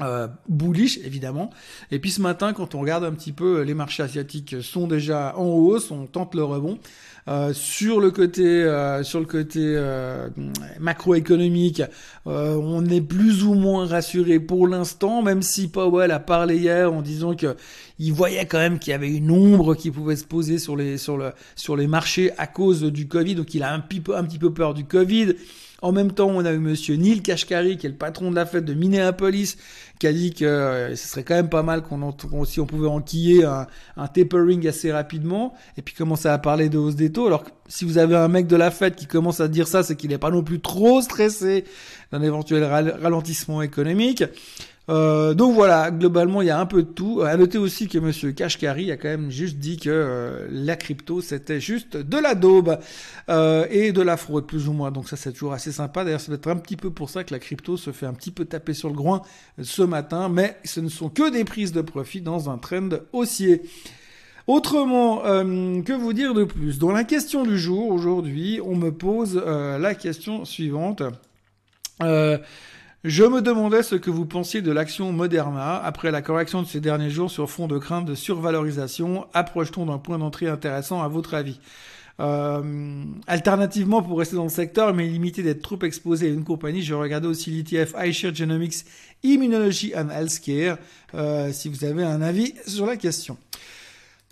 euh, 0.00 0.28
bullish 0.48 0.98
évidemment. 1.04 1.50
Et 1.90 1.98
puis 1.98 2.10
ce 2.10 2.20
matin, 2.20 2.52
quand 2.52 2.74
on 2.74 2.80
regarde 2.80 3.04
un 3.04 3.12
petit 3.12 3.32
peu, 3.32 3.62
les 3.62 3.74
marchés 3.74 4.02
asiatiques 4.02 4.56
sont 4.62 4.86
déjà 4.86 5.36
en 5.36 5.46
hausse, 5.46 5.90
on 5.90 6.06
tente 6.06 6.34
le 6.34 6.44
rebond. 6.44 6.78
Euh, 7.28 7.52
sur 7.52 8.00
le 8.00 8.10
côté, 8.10 8.42
euh, 8.42 9.02
sur 9.02 9.20
le 9.20 9.26
côté 9.26 9.60
euh, 9.60 10.28
macroéconomique, 10.80 11.82
on 12.24 12.84
est 12.86 13.00
plus 13.00 13.44
ou 13.44 13.54
moins 13.54 13.86
rassuré 13.86 14.40
pour 14.40 14.66
l'instant, 14.66 15.22
même 15.22 15.42
si 15.42 15.68
Powell 15.68 16.10
a 16.10 16.20
parlé 16.20 16.56
hier 16.56 16.92
en 16.92 17.02
disant 17.02 17.34
que 17.34 17.56
il 17.98 18.12
voyait 18.12 18.46
quand 18.46 18.58
même 18.58 18.78
qu'il 18.78 18.92
y 18.92 18.94
avait 18.94 19.10
une 19.10 19.30
ombre 19.30 19.74
qui 19.74 19.90
pouvait 19.90 20.16
se 20.16 20.24
poser 20.24 20.58
sur 20.58 20.76
les 20.76 20.96
sur 20.98 21.16
le 21.18 21.32
sur 21.56 21.76
les 21.76 21.86
marchés 21.86 22.30
à 22.38 22.46
cause 22.46 22.82
du 22.82 23.08
Covid. 23.08 23.34
Donc 23.34 23.54
il 23.54 23.62
a 23.62 23.72
un 23.72 23.80
petit 23.80 24.00
peu 24.00 24.16
un 24.16 24.24
petit 24.24 24.38
peu 24.38 24.52
peur 24.52 24.72
du 24.72 24.84
Covid. 24.84 25.34
En 25.80 25.92
même 25.92 26.10
temps, 26.10 26.26
on 26.28 26.44
a 26.44 26.52
eu 26.52 26.58
monsieur 26.58 26.96
Neil 26.96 27.22
Kashkari, 27.22 27.76
qui 27.76 27.86
est 27.86 27.90
le 27.90 27.94
patron 27.94 28.30
de 28.30 28.36
la 28.36 28.46
fête 28.46 28.64
de 28.64 28.74
Minneapolis, 28.74 29.56
qui 30.00 30.08
a 30.08 30.12
dit 30.12 30.34
que 30.34 30.44
euh, 30.44 30.96
ce 30.96 31.06
serait 31.08 31.22
quand 31.22 31.36
même 31.36 31.48
pas 31.48 31.62
mal 31.62 31.82
qu'on 31.82 32.44
si 32.44 32.58
on 32.60 32.66
pouvait 32.66 32.88
enquiller 32.88 33.44
un, 33.44 33.68
un 33.96 34.06
tapering 34.08 34.66
assez 34.66 34.90
rapidement, 34.90 35.54
et 35.76 35.82
puis 35.82 35.94
commencer 35.94 36.28
à 36.28 36.38
parler 36.38 36.68
de 36.68 36.78
hausse 36.78 36.96
des 36.96 37.12
taux. 37.12 37.28
Alors 37.28 37.44
si 37.68 37.84
vous 37.84 37.98
avez 37.98 38.16
un 38.16 38.28
mec 38.28 38.48
de 38.48 38.56
la 38.56 38.72
fête 38.72 38.96
qui 38.96 39.06
commence 39.06 39.40
à 39.40 39.46
dire 39.46 39.68
ça, 39.68 39.84
c'est 39.84 39.94
qu'il 39.94 40.10
n'est 40.10 40.18
pas 40.18 40.30
non 40.30 40.42
plus 40.42 40.60
trop 40.60 41.00
stressé 41.00 41.64
d'un 42.10 42.22
éventuel 42.22 42.64
ralentissement 42.64 43.62
économique. 43.62 44.24
Euh, 44.88 45.34
donc 45.34 45.54
voilà, 45.54 45.90
globalement, 45.90 46.40
il 46.40 46.48
y 46.48 46.50
a 46.50 46.58
un 46.58 46.66
peu 46.66 46.82
de 46.82 46.88
tout. 46.88 47.22
À 47.22 47.36
noter 47.36 47.58
aussi 47.58 47.88
que 47.88 47.98
Monsieur 47.98 48.32
Kashkari 48.32 48.90
a 48.90 48.96
quand 48.96 49.08
même 49.08 49.30
juste 49.30 49.58
dit 49.58 49.76
que 49.76 49.90
euh, 49.90 50.48
la 50.50 50.76
crypto, 50.76 51.20
c'était 51.20 51.60
juste 51.60 51.96
de 51.96 52.16
la 52.16 52.34
daube 52.34 52.78
euh, 53.28 53.66
et 53.70 53.92
de 53.92 54.00
la 54.00 54.16
fraude, 54.16 54.46
plus 54.46 54.68
ou 54.68 54.72
moins. 54.72 54.90
Donc 54.90 55.08
ça, 55.08 55.16
c'est 55.16 55.32
toujours 55.32 55.52
assez 55.52 55.72
sympa. 55.72 56.04
D'ailleurs, 56.04 56.20
ça 56.20 56.32
va 56.32 56.36
être 56.36 56.48
un 56.48 56.56
petit 56.56 56.76
peu 56.76 56.90
pour 56.90 57.10
ça 57.10 57.22
que 57.22 57.34
la 57.34 57.38
crypto 57.38 57.76
se 57.76 57.92
fait 57.92 58.06
un 58.06 58.14
petit 58.14 58.30
peu 58.30 58.46
taper 58.46 58.72
sur 58.72 58.88
le 58.88 58.94
groin 58.94 59.22
ce 59.60 59.82
matin. 59.82 60.28
Mais 60.30 60.56
ce 60.64 60.80
ne 60.80 60.88
sont 60.88 61.10
que 61.10 61.30
des 61.30 61.44
prises 61.44 61.72
de 61.72 61.82
profit 61.82 62.22
dans 62.22 62.48
un 62.48 62.56
trend 62.56 62.88
haussier. 63.12 63.62
Autrement, 64.46 65.18
que 65.18 65.92
vous 65.92 66.14
dire 66.14 66.32
de 66.32 66.44
plus? 66.44 66.78
Dans 66.78 66.90
la 66.90 67.04
question 67.04 67.44
du 67.44 67.58
jour, 67.58 67.90
aujourd'hui, 67.90 68.60
on 68.64 68.76
me 68.76 68.90
pose 68.90 69.36
la 69.36 69.94
question 69.94 70.46
suivante. 70.46 71.02
Euh, 72.02 72.38
je 73.04 73.22
me 73.22 73.40
demandais 73.40 73.84
ce 73.84 73.94
que 73.94 74.10
vous 74.10 74.26
pensiez 74.26 74.60
de 74.60 74.72
l'action 74.72 75.12
Moderna 75.12 75.76
après 75.76 76.10
la 76.10 76.20
correction 76.20 76.62
de 76.62 76.66
ces 76.66 76.80
derniers 76.80 77.10
jours 77.10 77.30
sur 77.30 77.48
fond 77.48 77.68
de 77.68 77.78
crainte 77.78 78.06
de 78.06 78.16
survalorisation. 78.16 79.28
Approche-t-on 79.34 79.86
d'un 79.86 79.98
point 79.98 80.18
d'entrée 80.18 80.48
intéressant 80.48 81.00
à 81.00 81.06
votre 81.06 81.34
avis? 81.34 81.60
Euh, 82.20 83.04
alternativement, 83.28 84.02
pour 84.02 84.18
rester 84.18 84.34
dans 84.34 84.42
le 84.42 84.48
secteur, 84.48 84.92
mais 84.94 85.06
limiter 85.06 85.44
d'être 85.44 85.62
trop 85.62 85.78
exposé 85.82 86.26
à 86.26 86.30
une 86.30 86.42
compagnie, 86.42 86.82
je 86.82 86.94
regardais 86.94 87.28
aussi 87.28 87.52
l'ETF 87.52 87.94
iShare 88.04 88.34
Genomics 88.34 88.84
Immunology 89.22 89.92
and 89.94 90.10
Healthcare, 90.10 90.78
euh, 91.14 91.52
si 91.52 91.68
vous 91.68 91.84
avez 91.84 92.02
un 92.02 92.20
avis 92.20 92.54
sur 92.66 92.86
la 92.86 92.96
question. 92.96 93.38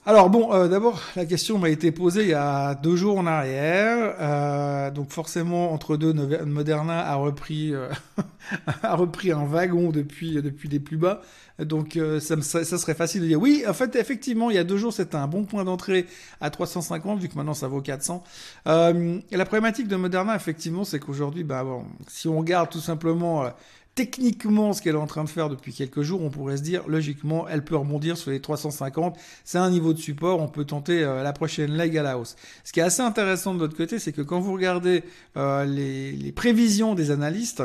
Alors 0.08 0.30
bon, 0.30 0.52
euh, 0.52 0.68
d'abord 0.68 1.02
la 1.16 1.26
question 1.26 1.58
m'a 1.58 1.68
été 1.68 1.90
posée 1.90 2.22
il 2.22 2.28
y 2.28 2.32
a 2.32 2.76
deux 2.76 2.94
jours 2.94 3.18
en 3.18 3.26
arrière, 3.26 4.14
euh, 4.20 4.88
donc 4.92 5.10
forcément 5.10 5.72
entre 5.72 5.96
deux, 5.96 6.12
Moderna 6.44 7.04
a 7.04 7.16
repris 7.16 7.74
euh, 7.74 7.88
a 8.84 8.94
repris 8.94 9.32
un 9.32 9.44
wagon 9.44 9.90
depuis 9.90 10.40
depuis 10.40 10.68
les 10.68 10.78
plus 10.78 10.96
bas, 10.96 11.22
donc 11.58 11.98
ça, 12.20 12.40
ça, 12.40 12.78
serait 12.78 12.94
facile 12.94 13.22
de 13.22 13.26
dire 13.26 13.40
oui. 13.40 13.64
En 13.68 13.72
fait, 13.72 13.96
effectivement, 13.96 14.48
il 14.48 14.54
y 14.54 14.60
a 14.60 14.64
deux 14.64 14.76
jours 14.76 14.92
c'était 14.92 15.16
un 15.16 15.26
bon 15.26 15.42
point 15.42 15.64
d'entrée 15.64 16.06
à 16.40 16.50
350 16.50 17.18
vu 17.18 17.28
que 17.28 17.34
maintenant 17.34 17.54
ça 17.54 17.66
vaut 17.66 17.80
400. 17.80 18.22
la 18.64 19.44
problématique 19.44 19.88
de 19.88 19.96
Moderna 19.96 20.36
effectivement, 20.36 20.84
c'est 20.84 21.00
qu'aujourd'hui, 21.00 21.42
bah 21.42 21.64
bon, 21.64 21.84
si 22.06 22.28
on 22.28 22.38
regarde 22.38 22.70
tout 22.70 22.78
simplement 22.78 23.50
techniquement 23.96 24.74
ce 24.74 24.82
qu'elle 24.82 24.94
est 24.94 24.98
en 24.98 25.06
train 25.06 25.24
de 25.24 25.28
faire 25.28 25.48
depuis 25.48 25.72
quelques 25.72 26.02
jours, 26.02 26.22
on 26.22 26.30
pourrait 26.30 26.58
se 26.58 26.62
dire 26.62 26.82
logiquement 26.86 27.48
elle 27.48 27.64
peut 27.64 27.76
rebondir 27.76 28.16
sur 28.16 28.30
les 28.30 28.40
350. 28.40 29.16
C'est 29.42 29.58
un 29.58 29.70
niveau 29.70 29.92
de 29.92 29.98
support, 29.98 30.40
on 30.40 30.48
peut 30.48 30.66
tenter 30.66 31.02
euh, 31.02 31.24
la 31.24 31.32
prochaine 31.32 31.72
leg 31.72 31.96
à 31.96 32.02
la 32.02 32.18
hausse. 32.18 32.36
Ce 32.62 32.72
qui 32.72 32.80
est 32.80 32.84
assez 32.84 33.00
intéressant 33.00 33.54
de 33.54 33.58
l'autre 33.60 33.76
côté, 33.76 33.98
c'est 33.98 34.12
que 34.12 34.20
quand 34.20 34.38
vous 34.38 34.52
regardez 34.52 35.02
euh, 35.36 35.64
les, 35.64 36.30
prévisions 36.32 36.94
des 36.94 37.10
analystes, 37.10 37.62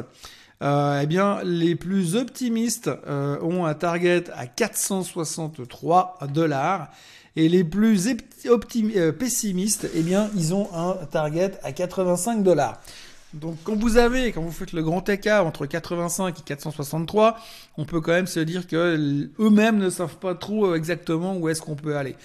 euh, 0.64 1.02
eh 1.04 1.06
bien 1.06 1.44
les 1.44 1.76
plus 1.76 2.16
optimistes 2.16 2.90
ont 3.08 3.66
un 3.66 3.74
target 3.74 4.24
à 4.34 4.48
463 4.48 6.20
dollars. 6.34 6.90
Et 7.38 7.48
les 7.48 7.64
plus 7.64 8.10
pessimistes, 9.18 9.90
eh 9.96 10.02
bien, 10.02 10.30
ils 10.36 10.54
ont 10.54 10.68
un 10.74 11.06
target 11.06 11.54
à 11.64 11.72
85 11.72 12.44
dollars. 12.44 12.82
Donc 13.34 13.58
quand 13.64 13.76
vous 13.76 13.98
avez, 13.98 14.32
quand 14.32 14.42
vous 14.42 14.52
faites 14.52 14.74
le 14.74 14.84
grand 14.84 15.08
écart 15.08 15.46
entre 15.46 15.66
85 15.66 16.38
et 16.38 16.42
463, 16.44 17.38
on 17.78 17.86
peut 17.86 18.02
quand 18.02 18.12
même 18.12 18.28
se 18.28 18.42
dire 18.42 18.68
que 18.68 19.30
eux-mêmes 19.40 19.78
ne 19.78 19.90
savent 19.90 20.18
pas 20.18 20.36
trop 20.36 20.68
euh, 20.68 20.76
exactement 20.76 21.38
où 21.38 21.48
est-ce 21.48 21.62
qu'on 21.62 21.76
peut 21.76 21.96
aller. 21.96 22.16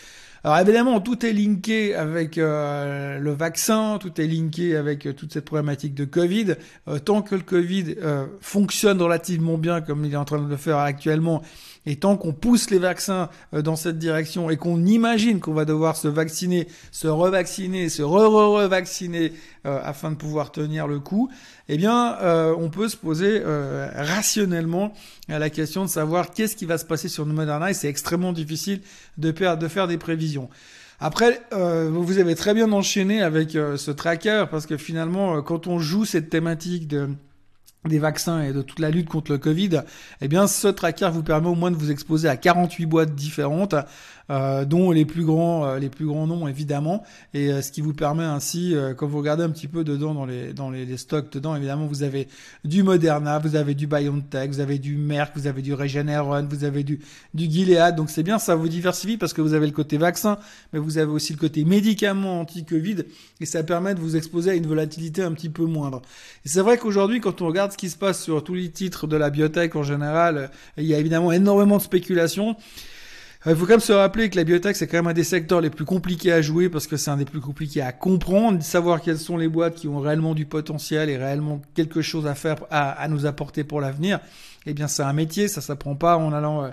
Alors 0.43 0.59
évidemment, 0.59 1.01
tout 1.01 1.25
est 1.25 1.33
linké 1.33 1.95
avec 1.95 2.39
euh, 2.39 3.19
le 3.19 3.33
vaccin, 3.33 3.99
tout 4.01 4.21
est 4.21 4.27
linké 4.27 4.77
avec 4.77 5.07
euh, 5.07 5.13
toute 5.13 5.33
cette 5.33 5.45
problématique 5.45 5.95
de 5.95 6.05
Covid. 6.05 6.57
tant 7.05 7.23
que 7.23 7.35
le 7.37 7.43
Covid 7.43 7.97
fonctionne 8.41 9.01
relativement 9.01 9.59
bien 9.59 9.81
comme 9.81 10.05
il 10.05 10.13
est 10.13 10.17
en 10.17 10.25
train 10.25 10.41
de 10.41 10.49
le 10.49 10.57
faire 10.57 10.79
actuellement, 10.79 11.43
et 11.87 11.97
tant 11.97 12.17
qu'on 12.17 12.33
pousse 12.33 12.71
les 12.71 12.79
vaccins 12.79 13.31
euh, 13.55 13.63
dans 13.63 13.77
cette 13.77 13.99
direction 13.99 14.51
et 14.51 14.57
qu'on 14.57 14.85
imagine 14.85 15.41
qu'on 15.41 15.55
va 15.55 15.65
devoir 15.65 15.97
se 15.97 16.09
vacciner, 16.09 16.69
se 16.91 17.07
revacciner, 17.07 17.89
se 17.89 18.03
re-re-revacciner 18.03 19.33
euh, 19.67 19.81
afin 19.83 20.11
de 20.11 20.17
pouvoir 20.17 20.51
tenir 20.53 20.89
le 20.89 20.99
coup, 20.99 21.31
eh 21.69 21.77
bien, 21.77 22.19
euh, 22.21 22.55
on 22.59 22.69
peut 22.69 22.89
se 22.89 22.97
poser 22.97 23.43
rationnellement 23.95 24.93
à 25.29 25.39
la 25.39 25.51
question 25.51 25.85
de 25.85 25.91
savoir 25.91 26.31
qu'est-ce 26.31 26.57
qui 26.57 26.65
va 26.65 26.79
se 26.79 26.85
passer 26.85 27.09
sur 27.09 27.25
le 27.25 27.33
Moderna 27.33 27.71
et 27.71 27.75
c'est 27.75 27.89
extrêmement 27.89 28.33
difficile 28.33 28.81
de, 29.19 29.31
de 29.31 29.69
faire 29.69 29.87
des 29.87 29.99
prévisions. 29.99 30.49
Après, 30.99 31.43
vous 31.53 32.19
avez 32.19 32.35
très 32.35 32.55
bien 32.55 32.73
enchaîné 32.73 33.23
avec 33.23 33.51
ce 33.51 33.91
tracker 33.91 34.47
parce 34.51 34.67
que 34.67 34.77
finalement, 34.77 35.43
quand 35.43 35.67
on 35.67 35.79
joue 35.79 36.05
cette 36.05 36.31
thématique 36.31 36.89
de 36.89 37.11
des 37.89 37.99
vaccins 37.99 38.43
et 38.43 38.53
de 38.53 38.63
toute 38.63 38.81
la 38.81 38.91
lutte 38.91 39.09
contre 39.09 39.33
le 39.33 39.39
Covid, 39.39 39.83
eh 40.21 40.29
bien 40.29 40.47
ce 40.47 40.69
tracker 40.69 41.11
vous 41.13 41.23
permet 41.23 41.49
au 41.49 41.55
moins 41.55 41.71
de 41.71 41.77
vous 41.77 41.91
exposer 41.91 42.29
à 42.29 42.37
48 42.37 42.87
boîtes 42.87 43.15
différentes 43.15 43.75
euh, 44.29 44.65
dont 44.65 44.91
les 44.91 45.05
plus 45.05 45.25
grands, 45.25 45.67
euh, 45.67 45.79
les 45.79 45.89
plus 45.89 46.05
grands 46.05 46.27
noms 46.27 46.49
évidemment, 46.49 47.05
et 47.33 47.53
euh, 47.53 47.63
ce 47.63 47.71
qui 47.71 47.81
vous 47.81 47.95
permet 47.95 48.25
ainsi, 48.25 48.75
quand 48.97 49.07
vous 49.07 49.19
regardez 49.19 49.45
un 49.45 49.51
petit 49.51 49.69
peu 49.69 49.85
dedans 49.85 50.15
dans 50.15 50.27
les 50.27 50.53
dans 50.53 50.71
les, 50.71 50.97
stocks 50.97 51.31
dedans, 51.33 51.55
évidemment 51.55 51.87
vous 51.87 52.03
avez 52.03 52.27
du 52.65 52.83
Moderna, 52.83 53.39
vous 53.39 53.55
avez 53.55 53.75
du 53.75 53.87
BioNTech, 53.87 54.51
vous 54.51 54.59
avez 54.59 54.81
du 54.81 54.97
Merck, 54.97 55.31
vous 55.37 55.47
avez 55.47 55.63
du 55.63 55.75
Regeneron, 55.75 56.45
vous 56.51 56.65
avez 56.65 56.83
du 56.83 56.99
du 57.35 57.49
Gilead, 57.49 57.95
donc 57.95 58.11
c'est 58.11 58.25
bien, 58.25 58.41
ça 58.41 58.57
vous 58.57 58.69
diversifie 58.69 59.17
parce 59.17 59.33
que 59.33 59.41
vous 59.41 59.55
avez 59.55 59.67
le 59.67 59.73
côté 59.73 59.97
vaccin, 59.97 60.39
mais 60.73 60.81
vous 60.81 60.99
avez 60.99 61.13
aussi 61.13 61.33
le 61.33 61.39
côté 61.39 61.65
médicament 61.65 62.41
anti-Covid, 62.41 63.05
et 63.41 63.47
ça 63.47 63.63
permet 63.63 63.95
de 63.95 64.01
vous 64.01 64.17
exposer 64.17 64.51
à 64.51 64.55
une 64.55 64.67
volatilité 64.67 65.23
un 65.23 65.33
petit 65.33 65.51
peu 65.51 65.67
moindre. 65.67 66.03
Et 66.45 66.49
c'est 66.49 66.63
vrai 66.63 66.79
qu'aujourd'hui, 66.79 67.21
quand 67.21 67.43
on 67.43 67.47
regarde 67.47 67.76
ce 67.77 67.79
qui 67.79 67.91
se 67.91 67.97
passe 67.99 68.23
sur 68.23 68.43
tous 68.43 68.55
les 68.55 68.71
titres 68.71 69.07
de 69.07 69.19
la 69.19 69.29
biotech 69.29 69.77
en 69.77 69.83
général, 69.83 70.51
il 70.79 70.85
y 70.85 70.95
a 70.95 70.99
évidemment 70.99 71.31
énormément 71.31 71.77
de 71.77 71.83
spéculation. 71.83 72.57
Il 73.45 73.55
faut 73.55 73.67
quand 73.67 73.75
même 73.75 73.81
se 73.81 73.93
rappeler 73.93 74.31
que 74.31 74.37
la 74.37 74.45
biotech, 74.45 74.75
c'est 74.75 74.87
quand 74.87 74.97
même 74.97 75.09
un 75.09 75.13
des 75.13 75.25
secteurs 75.25 75.61
les 75.61 75.69
plus 75.69 75.85
compliqués 75.85 76.33
à 76.33 76.41
jouer 76.41 76.71
parce 76.71 76.87
que 76.87 76.97
c'est 76.97 77.11
un 77.11 77.19
des 77.19 77.27
plus 77.27 77.43
compliqués 77.43 77.83
à 77.83 77.93
comprendre, 77.93 78.63
savoir 78.63 79.03
quelles 79.03 79.19
sont 79.19 79.37
les 79.37 79.49
boîtes 79.49 79.75
qui 79.75 79.89
ont 79.89 80.01
réellement 80.01 80.35
du 80.35 80.47
potentiel 80.47 81.11
et 81.11 81.19
réellement 81.19 81.61
quelque 81.75 82.01
chose 82.01 82.27
à 82.27 82.35
faire, 82.35 82.57
à, 82.71 83.07
nous 83.09 83.27
apporter 83.27 83.63
pour 83.63 83.83
l'avenir. 83.83 84.21
Eh 84.65 84.73
bien, 84.73 84.89
c'est 84.89 85.03
un 85.03 85.13
métier, 85.13 85.47
ça 85.47 85.61
s'apprend 85.61 85.97
pas 85.97 86.17
en 86.17 86.33
allant 86.33 86.71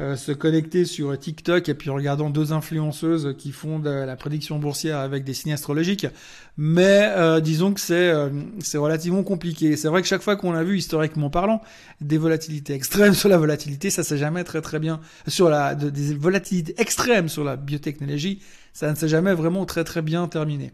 euh, 0.00 0.10
euh, 0.10 0.16
se 0.16 0.32
connecter 0.32 0.84
sur 0.84 1.16
TikTok 1.18 1.68
et 1.68 1.74
puis 1.74 1.90
regardant 1.90 2.30
deux 2.30 2.52
influenceuses 2.52 3.34
qui 3.38 3.52
font 3.52 3.78
de 3.78 3.90
la 3.90 4.16
prédiction 4.16 4.58
boursière 4.58 4.98
avec 4.98 5.24
des 5.24 5.34
signes 5.34 5.52
astrologiques. 5.52 6.06
Mais 6.56 7.12
euh, 7.16 7.40
disons 7.40 7.72
que 7.72 7.80
c'est 7.80 8.10
euh, 8.10 8.30
c'est 8.60 8.78
relativement 8.78 9.22
compliqué. 9.22 9.76
C'est 9.76 9.88
vrai 9.88 10.02
que 10.02 10.08
chaque 10.08 10.22
fois 10.22 10.36
qu'on 10.36 10.54
a 10.54 10.62
vu 10.62 10.78
historiquement 10.78 11.30
parlant 11.30 11.60
des 12.00 12.18
volatilités 12.18 12.74
extrêmes 12.74 13.14
sur 13.14 13.28
la 13.28 13.38
volatilité, 13.38 13.90
ça 13.90 14.02
s'est 14.02 14.18
jamais 14.18 14.44
très 14.44 14.60
très 14.60 14.78
bien 14.78 15.00
sur 15.26 15.48
la 15.48 15.74
des 15.74 16.14
volatilités 16.14 16.74
extrêmes 16.78 17.28
sur 17.28 17.44
la 17.44 17.56
biotechnologie, 17.56 18.42
ça 18.72 18.90
ne 18.90 18.96
s'est 18.96 19.08
jamais 19.08 19.34
vraiment 19.34 19.64
très 19.66 19.84
très 19.84 20.02
bien 20.02 20.26
terminé. 20.28 20.72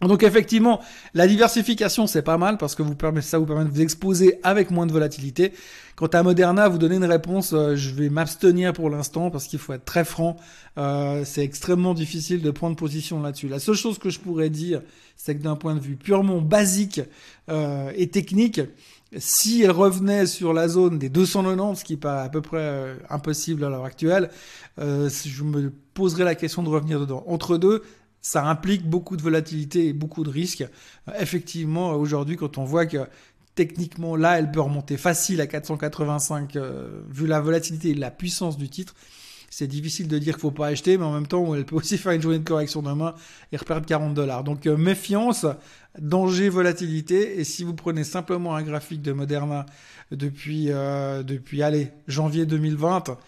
Donc 0.00 0.22
effectivement, 0.22 0.80
la 1.14 1.26
diversification 1.26 2.06
c'est 2.06 2.22
pas 2.22 2.38
mal 2.38 2.56
parce 2.56 2.76
que 2.76 2.82
vous 2.82 2.94
permet, 2.94 3.20
ça 3.20 3.38
vous 3.38 3.46
permet 3.46 3.64
de 3.64 3.70
vous 3.70 3.80
exposer 3.80 4.38
avec 4.44 4.70
moins 4.70 4.86
de 4.86 4.92
volatilité. 4.92 5.52
Quant 5.96 6.06
à 6.06 6.22
Moderna, 6.22 6.68
vous 6.68 6.78
donnez 6.78 6.94
une 6.94 7.04
réponse, 7.04 7.52
euh, 7.52 7.74
je 7.74 7.90
vais 7.90 8.08
m'abstenir 8.08 8.72
pour 8.72 8.88
l'instant 8.88 9.32
parce 9.32 9.48
qu'il 9.48 9.58
faut 9.58 9.72
être 9.72 9.84
très 9.84 10.04
franc. 10.04 10.36
Euh, 10.76 11.24
c'est 11.24 11.42
extrêmement 11.42 11.94
difficile 11.94 12.40
de 12.40 12.52
prendre 12.52 12.76
position 12.76 13.20
là-dessus. 13.20 13.48
La 13.48 13.58
seule 13.58 13.74
chose 13.74 13.98
que 13.98 14.08
je 14.08 14.20
pourrais 14.20 14.50
dire, 14.50 14.82
c'est 15.16 15.34
que 15.34 15.42
d'un 15.42 15.56
point 15.56 15.74
de 15.74 15.80
vue 15.80 15.96
purement 15.96 16.40
basique 16.40 17.00
euh, 17.50 17.90
et 17.96 18.06
technique, 18.06 18.60
si 19.16 19.62
elle 19.62 19.72
revenait 19.72 20.26
sur 20.26 20.52
la 20.52 20.68
zone 20.68 21.00
des 21.00 21.08
290, 21.08 21.80
ce 21.80 21.84
qui 21.84 21.96
paraît 21.96 22.26
à 22.26 22.28
peu 22.28 22.42
près 22.42 22.96
impossible 23.10 23.64
à 23.64 23.68
l'heure 23.68 23.86
actuelle, 23.86 24.30
je 24.78 25.42
me 25.42 25.72
poserais 25.94 26.24
la 26.24 26.36
question 26.36 26.62
de 26.62 26.68
revenir 26.68 27.00
dedans. 27.00 27.24
Entre 27.26 27.56
deux, 27.56 27.82
ça 28.20 28.44
implique 28.46 28.88
beaucoup 28.88 29.16
de 29.16 29.22
volatilité 29.22 29.88
et 29.88 29.92
beaucoup 29.92 30.24
de 30.24 30.30
risques. 30.30 30.62
Euh, 31.08 31.12
effectivement, 31.20 31.92
aujourd'hui, 31.92 32.36
quand 32.36 32.58
on 32.58 32.64
voit 32.64 32.86
que 32.86 33.06
techniquement, 33.54 34.16
là, 34.16 34.38
elle 34.38 34.50
peut 34.50 34.60
remonter 34.60 34.96
facile 34.96 35.40
à 35.40 35.46
485, 35.46 36.56
euh, 36.56 37.02
vu 37.08 37.26
la 37.26 37.40
volatilité 37.40 37.90
et 37.90 37.94
la 37.94 38.10
puissance 38.10 38.56
du 38.56 38.68
titre, 38.68 38.94
c'est 39.50 39.66
difficile 39.66 40.08
de 40.08 40.18
dire 40.18 40.34
qu'il 40.34 40.42
faut 40.42 40.50
pas 40.50 40.66
acheter, 40.68 40.98
mais 40.98 41.04
en 41.04 41.12
même 41.12 41.26
temps, 41.26 41.54
elle 41.54 41.64
peut 41.64 41.76
aussi 41.76 41.96
faire 41.96 42.12
une 42.12 42.20
journée 42.20 42.38
de 42.38 42.44
correction 42.44 42.82
demain 42.82 43.14
et 43.50 43.56
reperdre 43.56 43.86
40 43.86 44.14
dollars. 44.14 44.44
Donc, 44.44 44.66
euh, 44.66 44.76
méfiance, 44.76 45.46
danger, 45.98 46.48
volatilité. 46.48 47.40
Et 47.40 47.44
si 47.44 47.64
vous 47.64 47.74
prenez 47.74 48.04
simplement 48.04 48.54
un 48.54 48.62
graphique 48.62 49.02
de 49.02 49.12
Moderna 49.12 49.66
depuis, 50.10 50.66
depuis, 50.66 51.62
allez, 51.62 51.90
janvier 52.06 52.46
2020, 52.46 53.18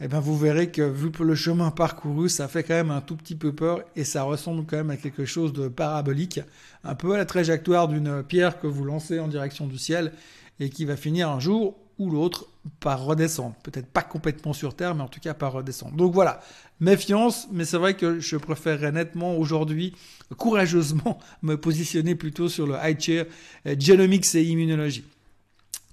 eh 0.00 0.08
ben 0.08 0.20
vous 0.20 0.36
verrez 0.36 0.70
que 0.70 0.82
vu 0.82 1.10
le 1.20 1.34
chemin 1.34 1.70
parcouru, 1.70 2.28
ça 2.28 2.48
fait 2.48 2.62
quand 2.62 2.74
même 2.74 2.90
un 2.90 3.02
tout 3.02 3.16
petit 3.16 3.34
peu 3.34 3.52
peur 3.52 3.82
et 3.96 4.04
ça 4.04 4.22
ressemble 4.22 4.64
quand 4.64 4.78
même 4.78 4.90
à 4.90 4.96
quelque 4.96 5.26
chose 5.26 5.52
de 5.52 5.68
parabolique, 5.68 6.40
un 6.84 6.94
peu 6.94 7.12
à 7.14 7.18
la 7.18 7.26
trajectoire 7.26 7.86
d'une 7.86 8.22
pierre 8.22 8.60
que 8.60 8.66
vous 8.66 8.84
lancez 8.84 9.20
en 9.20 9.28
direction 9.28 9.66
du 9.66 9.76
ciel 9.76 10.12
et 10.58 10.70
qui 10.70 10.86
va 10.86 10.96
finir 10.96 11.28
un 11.28 11.38
jour 11.38 11.76
ou 11.98 12.10
l'autre 12.10 12.46
par 12.80 13.04
redescendre. 13.04 13.54
Peut-être 13.62 13.86
pas 13.86 14.02
complètement 14.02 14.54
sur 14.54 14.74
Terre, 14.74 14.94
mais 14.94 15.02
en 15.02 15.08
tout 15.08 15.20
cas 15.20 15.34
par 15.34 15.52
redescendre. 15.52 15.96
Donc 15.96 16.14
voilà, 16.14 16.40
méfiance, 16.80 17.46
mais 17.52 17.66
c'est 17.66 17.76
vrai 17.76 17.94
que 17.94 18.20
je 18.20 18.36
préférerais 18.36 18.92
nettement 18.92 19.36
aujourd'hui, 19.36 19.94
courageusement, 20.38 21.18
me 21.42 21.56
positionner 21.56 22.14
plutôt 22.14 22.48
sur 22.48 22.66
le 22.66 22.74
high 22.82 22.98
chair 22.98 23.26
euh, 23.66 23.76
genomics 23.78 24.34
et 24.34 24.42
immunologie. 24.42 25.04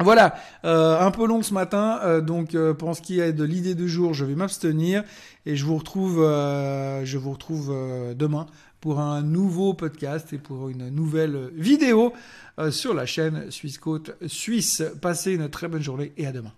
Voilà, 0.04 0.36
euh, 0.64 1.00
un 1.00 1.10
peu 1.10 1.26
long 1.26 1.42
ce 1.42 1.56
matin, 1.56 2.00
euh, 2.04 2.22
donc 2.22 2.54
euh, 2.54 2.76
pour 2.76 2.96
ce 2.96 3.02
qui 3.02 3.20
est 3.20 3.34
de 3.34 3.44
l'idée 3.44 3.74
du 3.74 3.90
jour, 3.90 4.14
je 4.14 4.26
vais 4.26 4.36
m'abstenir 4.36 5.04
et 5.48 5.56
je 5.56 5.66
vous 5.66 5.76
retrouve, 5.76 6.18
je 6.18 7.18
vous 7.18 7.32
retrouve 7.32 7.76
demain 8.16 8.46
pour 8.80 9.00
un 9.00 9.24
nouveau 9.24 9.74
podcast 9.74 10.34
et 10.34 10.38
pour 10.38 10.70
une 10.70 10.90
nouvelle 10.90 11.50
vidéo 11.56 12.14
sur 12.70 12.94
la 12.94 13.06
chaîne 13.06 13.50
Suisse 13.50 13.80
Côte 13.80 14.12
Suisse. 14.28 14.84
Passez 15.02 15.34
une 15.34 15.50
très 15.50 15.68
bonne 15.68 15.82
journée 15.82 16.12
et 16.18 16.28
à 16.28 16.32
demain. 16.32 16.52